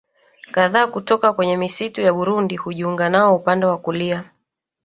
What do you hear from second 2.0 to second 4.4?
ya Burundi hujiunga nao upande wa kulia